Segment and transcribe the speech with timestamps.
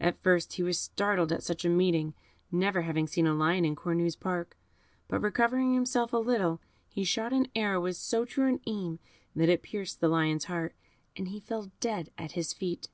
[0.00, 2.14] At first he was startled at such a meeting,
[2.50, 4.56] never having seen a lion in Cornue's park;
[5.06, 9.00] but recovering himself a little, he shot an arrow with so true an aim
[9.34, 10.72] that it pierced the lion's heart,
[11.14, 12.88] and he fell dead at his feet.